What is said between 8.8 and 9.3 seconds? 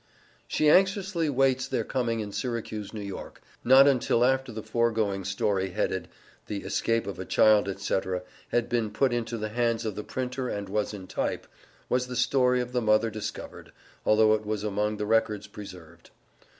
put